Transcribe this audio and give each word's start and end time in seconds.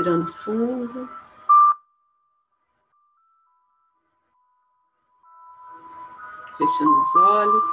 Respirando 0.00 0.26
fundo. 0.32 1.10
Fechando 6.56 6.98
os 6.98 7.16
olhos. 7.16 7.66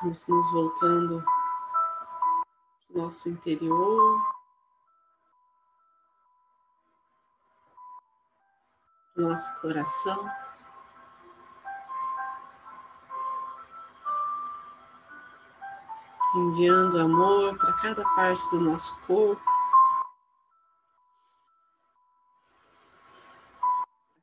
Vamos 0.00 0.28
nos 0.28 0.52
voltando 0.52 1.24
ao 2.90 3.02
nosso 3.02 3.28
interior, 3.28 4.20
nosso 9.16 9.60
coração. 9.60 10.41
Enviando 16.34 16.98
amor 16.98 17.58
para 17.58 17.72
cada 17.74 18.02
parte 18.14 18.50
do 18.50 18.60
nosso 18.60 18.98
corpo, 19.06 19.42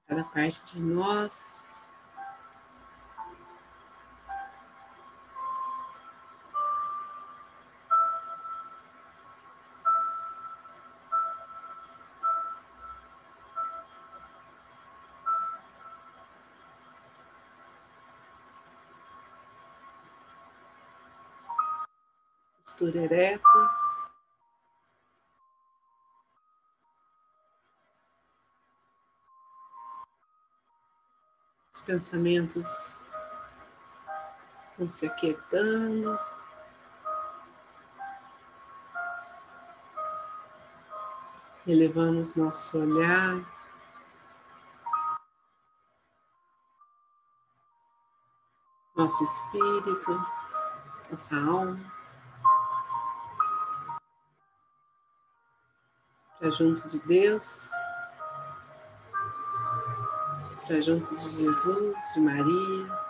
cada 0.08 0.24
parte 0.24 0.76
de 0.76 0.82
nós. 0.82 1.49
Postura 22.80 23.04
ereta. 23.04 23.80
Os 31.70 31.82
pensamentos 31.82 33.00
vão 34.78 34.88
se 34.88 35.06
aquietando. 35.08 36.18
Elevamos 41.68 42.36
nosso 42.38 42.80
olhar. 42.80 43.44
Nosso 48.96 49.24
espírito, 49.24 50.26
nossa 51.12 51.36
alma. 51.36 51.99
Para 56.40 56.52
junto 56.52 56.88
de 56.88 57.00
Deus, 57.00 57.70
para 60.66 60.82
junto 60.82 61.14
de 61.14 61.30
Jesus, 61.32 62.00
de 62.16 62.22
Maria. 62.22 63.10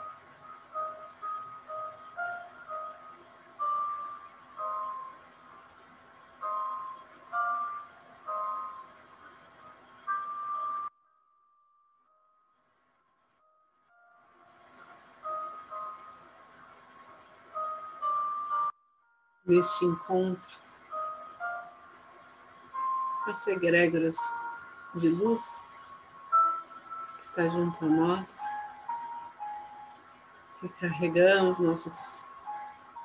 Neste 19.45 19.83
encontro, 19.83 20.51
as 23.29 23.47
egrégoras 23.47 24.17
de 24.95 25.09
luz 25.09 25.67
que 27.15 27.23
está 27.23 27.47
junto 27.47 27.85
a 27.85 27.87
nós. 27.87 28.39
Recarregamos 30.61 31.59
nossas 31.59 32.25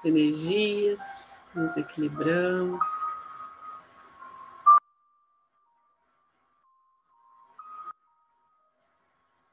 energias, 0.03 1.45
nos 1.55 1.77
equilibramos. 1.77 2.85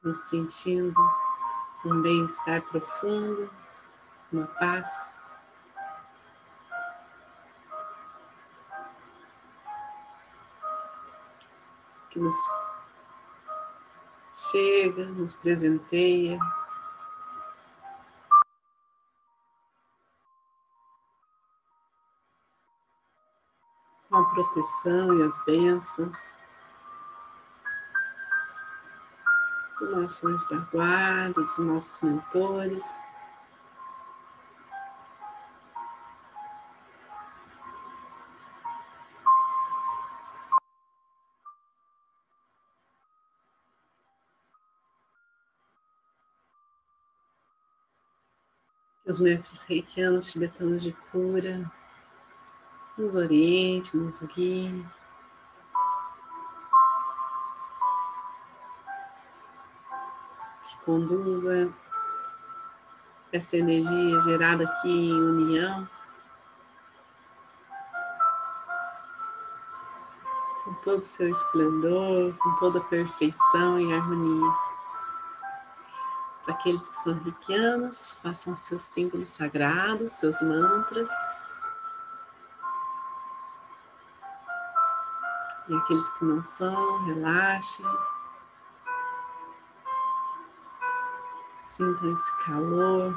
Nos 0.02 0.18
sentindo 0.18 0.98
um 1.84 2.02
bem-estar 2.02 2.62
profundo, 2.62 3.48
uma 4.32 4.46
paz. 4.46 5.21
Que 12.12 12.18
nos 12.18 12.36
chega, 14.34 15.06
nos 15.06 15.32
presenteia. 15.34 16.38
Com 24.10 24.16
a 24.16 24.24
proteção 24.34 25.18
e 25.18 25.22
as 25.22 25.42
bênçãos 25.46 26.36
do 29.80 30.02
nosso 30.02 30.28
anjo 30.28 30.48
da 30.50 30.58
guarda, 30.70 31.32
dos 31.32 31.58
nossos 31.58 32.02
mentores. 32.02 32.84
Os 49.12 49.20
mestres 49.20 49.64
reikianos 49.66 50.32
tibetanos 50.32 50.82
de 50.82 50.90
cura, 51.12 51.70
no 52.96 53.14
Oriente, 53.14 53.94
nos 53.94 54.22
guiem. 54.22 54.86
Que 60.66 60.84
conduza 60.86 61.70
essa 63.30 63.58
energia 63.58 64.20
gerada 64.22 64.64
aqui 64.64 64.88
em 64.88 65.12
união. 65.12 65.86
Com 70.64 70.74
todo 70.76 71.00
o 71.00 71.02
seu 71.02 71.28
esplendor, 71.28 72.34
com 72.38 72.54
toda 72.54 72.78
a 72.78 72.84
perfeição 72.84 73.78
e 73.78 73.92
harmonia. 73.92 74.71
Para 76.44 76.54
aqueles 76.54 76.88
que 76.88 76.96
são 76.96 77.18
reikianos, 77.22 78.18
façam 78.22 78.56
seus 78.56 78.82
símbolos 78.82 79.28
sagrados, 79.28 80.12
seus 80.12 80.42
mantras. 80.42 81.08
E 85.68 85.74
aqueles 85.74 86.08
que 86.10 86.24
não 86.24 86.42
são, 86.42 87.04
relaxem. 87.04 87.86
Sintam 91.56 92.12
esse 92.12 92.44
calor, 92.44 93.14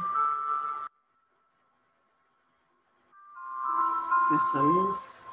essa 4.36 4.60
luz 4.60 5.30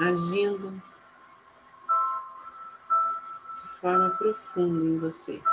agindo 0.00 0.82
forma 3.84 4.08
profunda 4.16 4.82
em 4.82 4.98
vocês. 4.98 5.44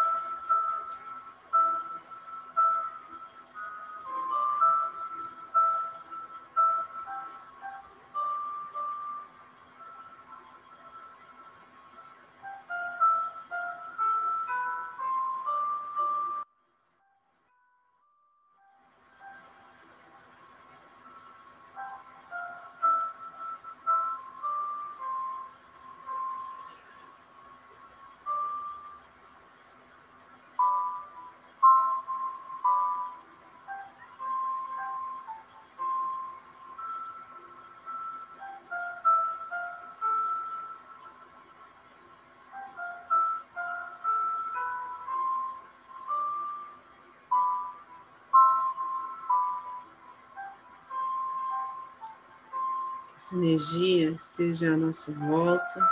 Essa 53.22 53.36
energia 53.36 54.10
esteja 54.14 54.74
à 54.74 54.78
nossa 54.78 55.14
volta. 55.14 55.92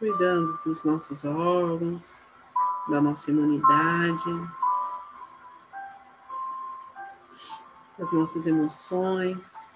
Cuidando 0.00 0.58
dos 0.64 0.84
nossos 0.84 1.24
órgãos, 1.24 2.24
da 2.88 3.00
nossa 3.00 3.30
imunidade, 3.30 4.50
das 7.96 8.12
nossas 8.12 8.48
emoções. 8.48 9.70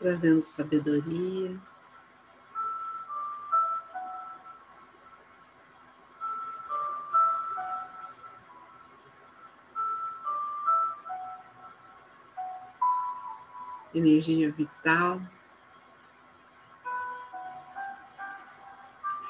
Trazendo 0.00 0.40
sabedoria. 0.40 1.60
Energia 13.94 14.50
vital, 14.50 15.20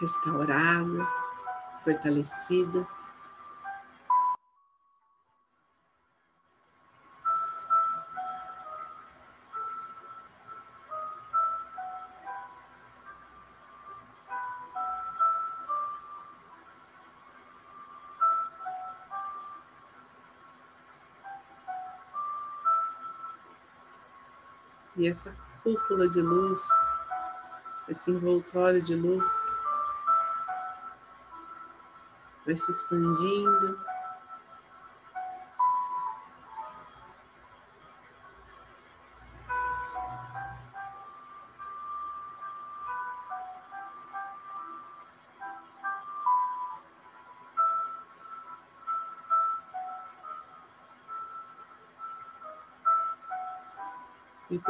restaurada, 0.01 1.09
fortalecida. 1.83 2.87
E 25.01 25.09
essa 25.09 25.35
cúpula 25.65 26.07
de 26.11 26.21
luz, 26.21 26.61
esse 27.89 28.11
envoltório 28.11 28.83
de 28.83 28.95
luz, 28.95 29.27
vai 32.45 32.55
se 32.55 32.71
expandindo. 32.71 33.90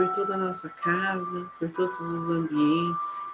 Por 0.01 0.09
toda 0.13 0.35
a 0.35 0.39
nossa 0.39 0.71
casa, 0.71 1.51
por 1.59 1.69
todos 1.69 2.01
os 2.01 2.31
ambientes. 2.31 3.27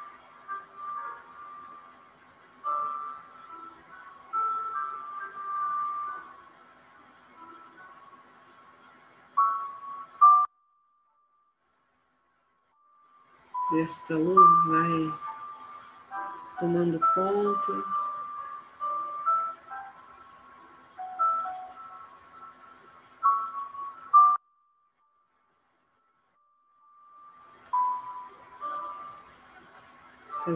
Esta 13.79 14.15
luz 14.15 14.67
vai 14.67 15.15
tomando 16.59 16.99
conta 17.15 18.06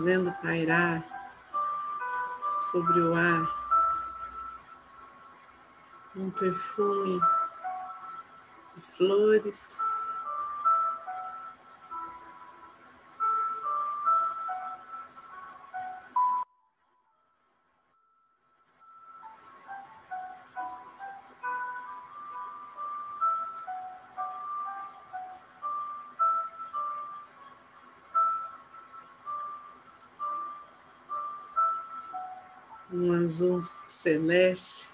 fazendo 0.00 0.32
pairar 0.40 1.04
sobre 2.72 3.00
o 3.02 3.14
ar 3.14 3.46
um 6.16 6.30
perfume 6.30 7.20
de 8.74 8.80
flores. 8.80 9.78
Azul 33.30 33.60
celeste. 33.86 34.92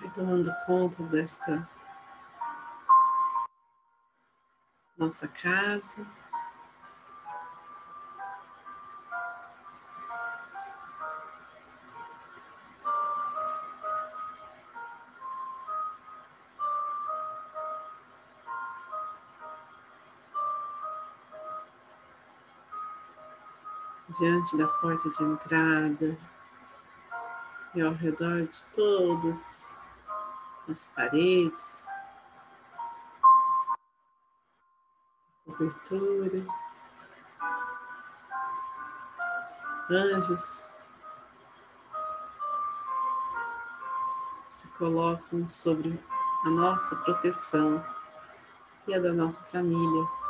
Vai 0.00 0.10
tomando 0.14 0.50
conta 0.66 1.02
desta 1.02 1.68
nossa 4.96 5.28
casa. 5.28 6.06
Diante 24.18 24.56
da 24.56 24.66
porta 24.66 25.10
de 25.10 25.22
entrada 25.22 26.18
e 27.74 27.82
ao 27.82 27.92
redor 27.92 28.46
de 28.46 28.64
todas 28.74 29.74
as 30.68 30.86
paredes, 30.86 31.86
cobertura, 35.44 36.46
anjos 39.90 40.74
se 44.48 44.68
colocam 44.78 45.46
sobre 45.48 46.02
a 46.44 46.48
nossa 46.50 46.96
proteção 46.96 47.84
e 48.86 48.94
a 48.94 48.98
da 48.98 49.12
nossa 49.12 49.44
família. 49.44 50.25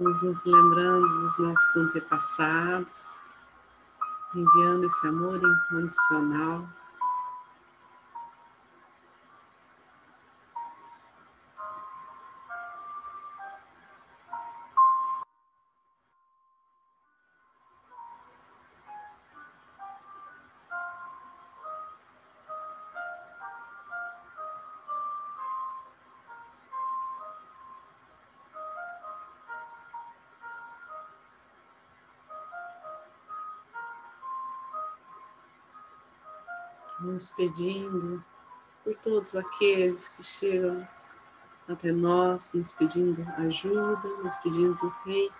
Vamos 0.00 0.22
nos 0.22 0.46
lembrando 0.46 1.06
dos 1.06 1.38
nossos 1.40 1.76
antepassados, 1.76 3.18
enviando 4.34 4.86
esse 4.86 5.06
amor 5.06 5.38
incondicional. 5.42 6.66
Nos 37.00 37.30
pedindo 37.30 38.24
por 38.84 38.94
todos 38.96 39.36
aqueles 39.36 40.08
que 40.08 40.22
chegam 40.22 40.86
até 41.68 41.92
nós, 41.92 42.52
nos 42.52 42.72
pedindo 42.72 43.22
ajuda, 43.38 44.08
nos 44.22 44.34
pedindo 44.36 44.88
reiki. 45.04 45.34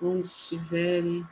Onde 0.00 0.26
estiverem 0.26 1.26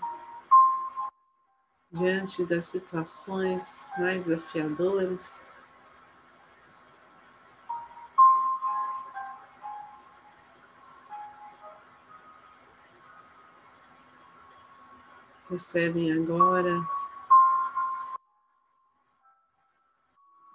diante 1.91 2.45
das 2.47 2.67
situações 2.67 3.89
mais 3.99 4.27
desafiadoras, 4.27 5.47
recebem 15.53 16.11
agora. 16.11 16.81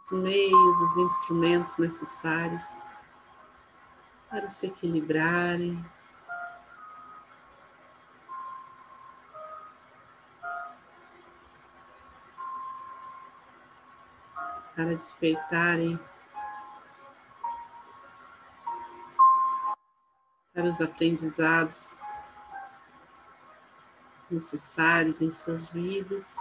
Os 0.03 0.11
meios, 0.11 0.81
os 0.81 0.97
instrumentos 0.97 1.77
necessários 1.77 2.75
para 4.27 4.49
se 4.49 4.65
equilibrarem. 4.65 5.85
Para 14.75 14.95
despertarem. 14.95 15.99
Para 20.55 20.65
os 20.65 20.81
aprendizados 20.81 21.99
necessários 24.29 25.21
em 25.21 25.31
suas 25.31 25.71
vidas. 25.71 26.35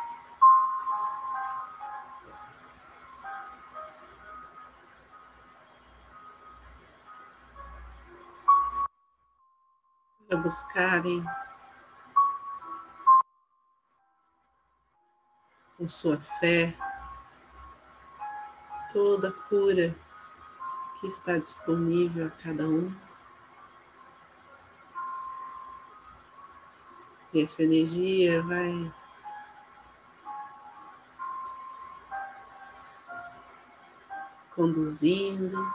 Para 10.28 10.36
buscarem 10.38 11.24
com 15.76 15.88
sua 15.88 16.18
fé 16.18 16.74
toda 18.92 19.28
a 19.28 19.32
cura 19.32 19.94
que 21.00 21.06
está 21.06 21.38
disponível 21.38 22.26
a 22.26 22.30
cada 22.42 22.66
um. 22.66 23.05
E 27.36 27.42
essa 27.42 27.62
energia 27.62 28.42
vai. 28.44 28.90
Conduzindo, 34.54 35.74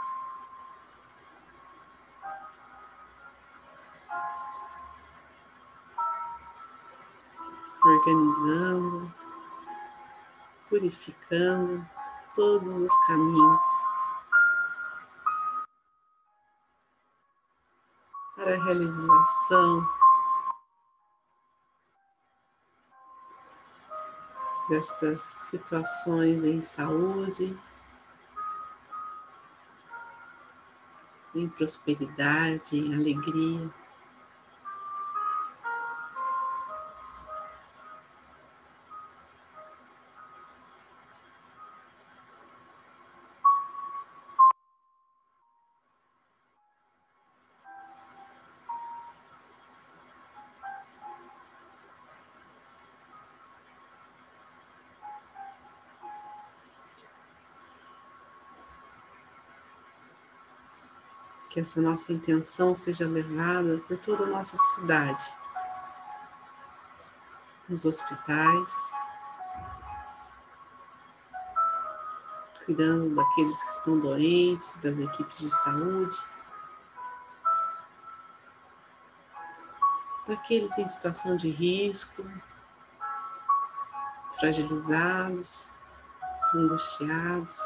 organizando, 7.86 9.14
purificando 10.68 11.88
todos 12.34 12.76
os 12.78 13.06
caminhos. 13.06 13.64
Para 18.36 18.56
a 18.56 18.64
realização 18.64 20.01
destas 24.72 25.20
situações 25.22 26.46
em 26.46 26.62
saúde, 26.62 27.54
em 31.36 31.50
prosperidade, 31.50 32.78
em 32.78 32.96
alegria. 32.96 33.70
Que 61.52 61.60
essa 61.60 61.82
nossa 61.82 62.14
intenção 62.14 62.74
seja 62.74 63.06
levada 63.06 63.78
por 63.86 63.98
toda 63.98 64.24
a 64.24 64.28
nossa 64.28 64.56
cidade, 64.58 65.36
nos 67.68 67.84
hospitais, 67.84 68.94
cuidando 72.66 73.14
daqueles 73.14 73.62
que 73.64 73.70
estão 73.70 74.00
doentes, 74.00 74.78
das 74.78 74.98
equipes 74.98 75.40
de 75.40 75.50
saúde, 75.50 76.18
daqueles 80.26 80.78
em 80.78 80.88
situação 80.88 81.36
de 81.36 81.50
risco, 81.50 82.24
fragilizados, 84.40 85.70
angustiados. 86.56 87.60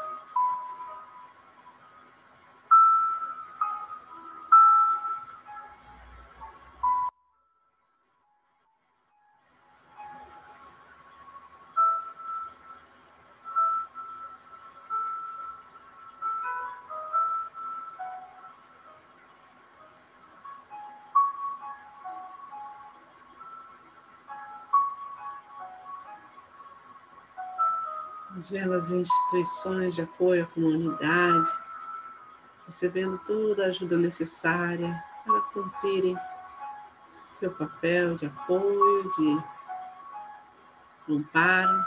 Vendo 28.50 28.74
as 28.74 28.90
instituições 28.90 29.94
de 29.94 30.02
apoio 30.02 30.44
à 30.44 30.46
comunidade, 30.46 31.48
recebendo 32.66 33.18
toda 33.18 33.64
a 33.64 33.68
ajuda 33.68 33.96
necessária 33.96 35.02
para 35.24 35.40
cumprirem 35.52 36.16
seu 37.08 37.50
papel 37.52 38.14
de 38.14 38.26
apoio, 38.26 39.10
de 39.10 39.42
amparo. 41.08 41.84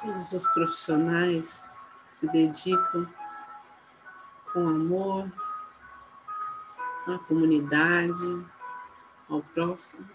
Todos 0.00 0.32
os 0.32 0.46
profissionais 0.48 1.68
se 2.08 2.26
dedicam 2.28 3.19
com 4.52 4.68
amor 4.68 5.30
à 7.06 7.18
comunidade, 7.26 8.46
ao 9.28 9.42
próximo. 9.42 10.08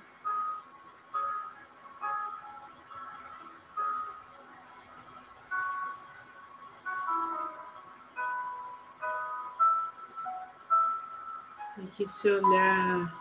E 11.77 11.88
que 11.88 12.08
se 12.08 12.30
olhar, 12.30 13.13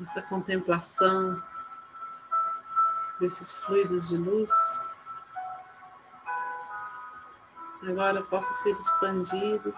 essa 0.00 0.20
contemplação 0.22 1.42
desses 3.20 3.54
fluidos 3.54 4.08
de 4.08 4.16
luz, 4.16 4.50
agora 7.90 8.22
possa 8.22 8.52
ser 8.54 8.72
expandido 8.72 9.74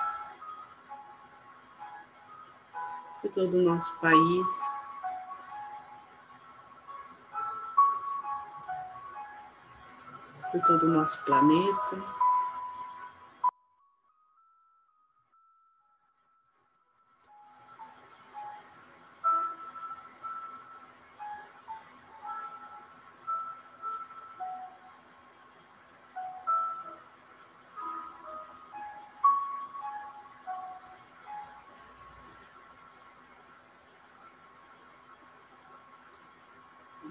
por 3.21 3.31
todo 3.31 3.57
o 3.57 3.63
nosso 3.63 3.99
país. 3.99 4.49
Por 10.53 10.63
todo 10.63 10.87
o 10.87 10.91
nosso 10.91 11.25
planeta. 11.25 12.24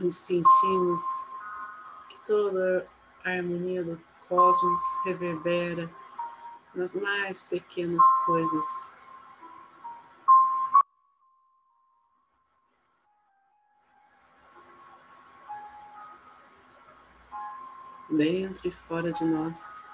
Onde 0.03 0.13
sentimos 0.13 1.01
que 2.09 2.17
toda 2.25 2.85
a 3.23 3.29
harmonia 3.29 3.83
do 3.83 3.99
cosmos 4.27 4.81
reverbera 5.05 5.89
nas 6.75 6.95
mais 6.95 7.41
pequenas 7.43 8.05
coisas. 8.25 8.65
Dentro 18.09 18.67
e 18.67 18.71
fora 18.71 19.11
de 19.11 19.23
nós. 19.23 19.92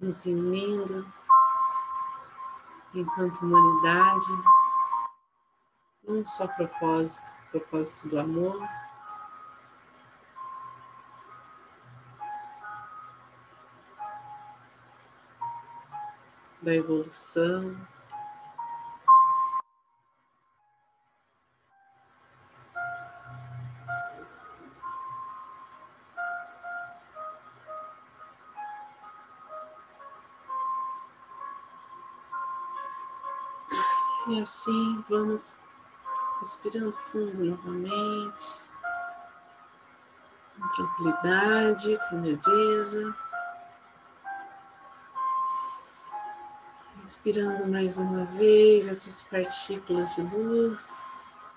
Nos 0.00 0.24
unindo 0.24 1.06
enquanto 2.94 3.42
humanidade, 3.42 4.26
num 6.02 6.24
só 6.24 6.48
propósito, 6.48 7.32
propósito 7.50 8.08
do 8.08 8.18
amor. 8.18 8.66
Da 16.62 16.74
evolução, 16.74 17.76
E 34.30 34.40
assim 34.40 35.04
vamos 35.08 35.58
respirando 36.40 36.92
fundo 36.92 37.44
novamente, 37.44 38.60
com 40.56 40.68
tranquilidade, 40.68 41.98
com 42.08 42.22
leveza. 42.22 43.16
Respirando 47.02 47.66
mais 47.66 47.98
uma 47.98 48.24
vez 48.26 48.88
essas 48.88 49.20
partículas 49.24 50.14
de 50.14 50.22
luz 50.22 51.50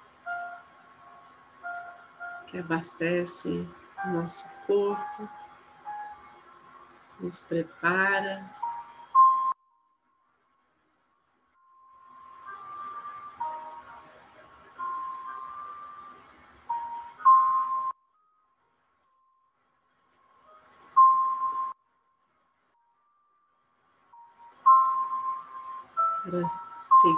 que 2.47 2.57
abastecem 2.57 3.71
o 4.03 4.07
nosso 4.13 4.49
corpo, 4.65 5.29
nos 7.19 7.39
prepara 7.39 8.62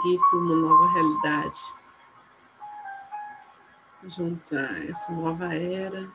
seguir 0.05 0.19
por 0.29 0.39
uma 0.39 0.55
nova 0.55 0.93
realidade, 0.93 1.59
junto 4.03 4.55
a 4.55 4.79
essa 4.87 5.11
nova 5.11 5.55
era, 5.55 6.07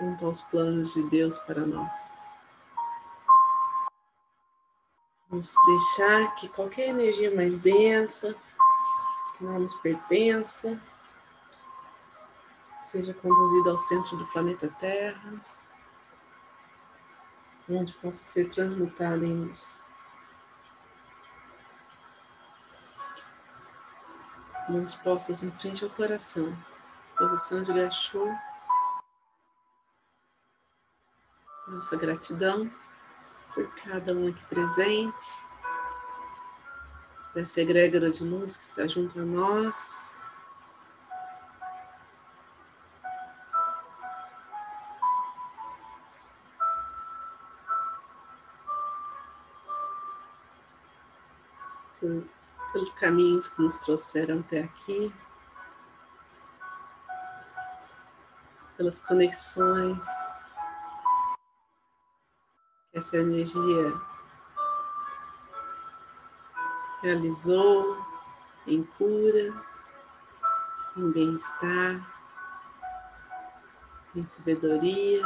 junto 0.00 0.26
aos 0.26 0.42
planos 0.42 0.94
de 0.94 1.02
Deus 1.10 1.38
para 1.38 1.66
nós. 1.66 2.20
Vamos 5.28 5.52
deixar 5.66 6.36
que 6.36 6.48
qualquer 6.48 6.90
energia 6.90 7.34
mais 7.34 7.58
densa, 7.58 8.32
que 9.36 9.44
não 9.44 9.58
nos 9.58 9.74
pertença, 9.74 10.80
seja 12.84 13.12
conduzida 13.12 13.70
ao 13.70 13.78
centro 13.78 14.16
do 14.16 14.26
planeta 14.28 14.68
Terra, 14.78 15.32
onde 17.68 17.92
possa 17.94 18.24
ser 18.24 18.48
transmutada 18.50 19.26
em 19.26 19.46
luz. 19.46 19.87
Mãos 24.68 24.94
postas 24.96 25.42
em 25.42 25.50
frente 25.50 25.82
ao 25.82 25.90
coração, 25.90 26.56
posição 27.16 27.62
de 27.62 27.72
gachô. 27.72 28.26
Nossa 31.66 31.96
gratidão 31.96 32.70
por 33.54 33.66
cada 33.76 34.12
um 34.12 34.28
aqui 34.28 34.44
presente, 34.44 35.46
dessa 37.34 37.60
egrégora 37.60 38.10
de 38.10 38.22
luz 38.24 38.56
que 38.56 38.64
está 38.64 38.86
junto 38.86 39.18
a 39.18 39.24
nós. 39.24 40.16
Por 52.00 52.37
pelos 52.72 52.92
caminhos 52.92 53.48
que 53.48 53.62
nos 53.62 53.78
trouxeram 53.78 54.40
até 54.40 54.62
aqui, 54.62 55.12
pelas 58.76 59.00
conexões 59.00 60.04
que 62.90 62.98
essa 62.98 63.16
energia 63.16 63.92
realizou 67.02 68.04
em 68.66 68.82
cura, 68.84 69.52
em 70.96 71.10
bem-estar, 71.12 72.18
em 74.14 74.22
sabedoria. 74.24 75.22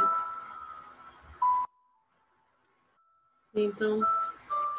Então, 3.53 4.01